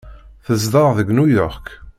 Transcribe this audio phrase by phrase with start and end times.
[0.45, 1.67] Tezdeɣ deg New York.